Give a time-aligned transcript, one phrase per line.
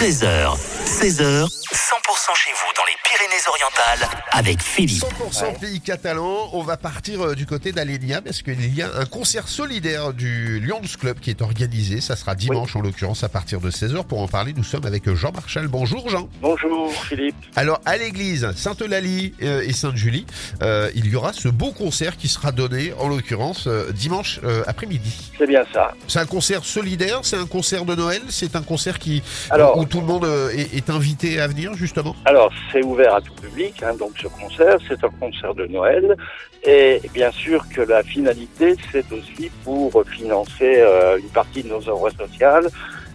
[0.00, 5.02] 13h, 16h, 100% chez vous dans les Pyrénées-Orientales avec Philippe.
[5.02, 9.06] 100% pays catalan, on va partir euh, du côté d'Alénia parce qu'il y a un
[9.06, 12.00] concert solidaire du Lions Club qui est organisé.
[12.02, 14.04] Ça sera dimanche en l'occurrence à partir de 16h.
[14.04, 15.66] Pour en parler, nous sommes avec Jean Marchal.
[15.68, 16.28] Bonjour Jean.
[16.42, 17.34] Bonjour Philippe.
[17.56, 20.26] Alors à l'église Sainte-Eulalie euh, et Sainte-Julie,
[20.62, 24.62] euh, il y aura ce beau concert qui sera donné en l'occurrence euh, dimanche euh,
[24.66, 25.32] après-midi.
[25.38, 25.94] C'est bien ça.
[26.06, 29.84] C'est un concert solidaire, c'est un concert de Noël, c'est un concert qui Alors- où
[29.86, 32.09] tout le monde euh, est, est invité à venir justement.
[32.24, 36.16] Alors c'est ouvert à tout public, hein, donc ce concert, c'est un concert de Noël.
[36.64, 41.88] Et bien sûr que la finalité, c'est aussi pour financer euh, une partie de nos
[41.88, 42.68] œuvres sociales,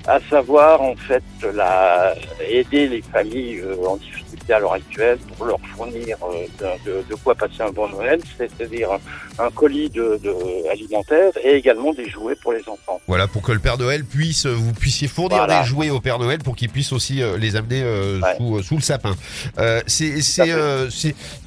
[0.07, 1.23] à savoir en fait
[1.53, 2.13] la,
[2.47, 6.45] aider les familles euh, en difficulté à l'heure actuelle pour leur fournir euh,
[6.85, 11.31] de, de- de quoi passer un bon Noël, c'est-à-dire un, un colis de, de alimentaire
[11.43, 13.01] et également des jouets pour les enfants.
[13.07, 15.61] Voilà, pour que le Père Noël puisse, vous puissiez fournir Voilà.
[15.61, 18.35] des jouets au Père Noël pour qu'il puisse aussi euh, les amener euh, Ouais.
[18.37, 19.15] sous, sous le sapin.
[19.57, 20.89] Euh, c'est, euh,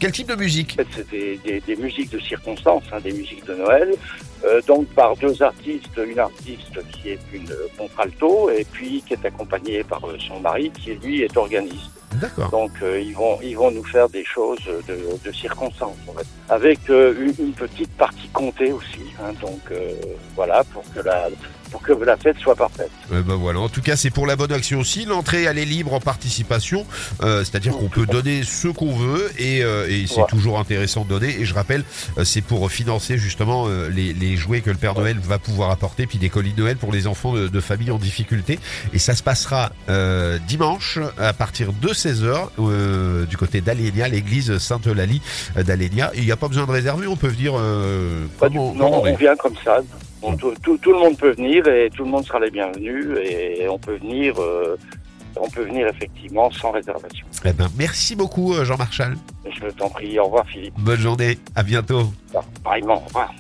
[0.01, 0.77] quel type de musique?
[0.81, 3.95] En fait, c'est des, des- des musiques de circonstance, hein, des musiques de Noël,
[4.45, 9.25] euh, donc par deux artistes, une artiste qui est une contralto et puis qui est
[9.25, 11.98] accompagnée par euh, son mari qui lui est organiste.
[12.15, 12.51] D'accord.
[12.51, 16.27] Donc euh, ils vont ils vont nous faire des choses de, de circonstance en fait.
[16.49, 19.01] avec euh, une, une petite partie comptée aussi.
[19.23, 19.33] hein.
[19.41, 19.93] donc euh,
[20.35, 21.29] voilà pour que la
[21.71, 22.91] pour que la fête soit parfaite.
[23.13, 23.61] Euh, ben voilà.
[23.61, 25.05] En tout cas, c'est pour la bonne action aussi.
[25.05, 26.87] L'entrée, elle est libre en participation,
[27.23, 31.11] euh, c'est-à-dire qu'on peut donner ce qu'on veut et, euh, et c'est toujours intéressant de
[31.11, 31.39] donner.
[31.39, 31.85] Et je rappelle,
[32.17, 35.71] euh, c'est pour financer justement euh, les, les jouets que le Père Noël va pouvoir
[35.71, 38.59] apporter, puis des colis de Noël pour les enfants de, de familles en difficulté.
[38.95, 44.57] Et ça se passera euh, dimanche à partir de 16h euh, du côté d'Alénia, l'église
[44.59, 45.21] Sainte-Eulalie
[45.57, 46.11] d'Alénia.
[46.15, 49.03] Il n'y a pas besoin de réserver, on peut venir euh, Pas du- on, non,
[49.03, 49.81] on vient comme ça.
[50.23, 53.07] Bon, tout, tout- tout le monde peut venir et tout le monde sera les bienvenus
[53.23, 54.77] et on peut venir, euh,
[55.37, 57.27] on peut venir effectivement sans réservation.
[57.45, 59.17] Eh ben, merci beaucoup, euh, Jean Marchal.
[59.45, 60.19] Je t'en prie.
[60.19, 60.75] Au revoir Philippe.
[60.79, 62.13] Bonne journée, à bientôt.
[62.65, 62.97] Pareillement.
[63.03, 63.33] Au revoir.